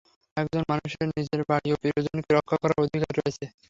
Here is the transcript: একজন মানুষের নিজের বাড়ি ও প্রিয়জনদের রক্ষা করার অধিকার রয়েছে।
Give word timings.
একজন 0.37 0.63
মানুষের 0.71 1.07
নিজের 1.09 1.41
বাড়ি 1.49 1.67
ও 1.71 1.79
প্রিয়জনদের 1.81 2.35
রক্ষা 2.37 2.57
করার 2.61 2.81
অধিকার 2.83 3.11
রয়েছে। 3.15 3.45